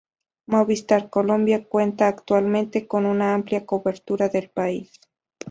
[0.47, 4.91] Movistar Colombia cuenta actualmente con una amplia cobertura del país.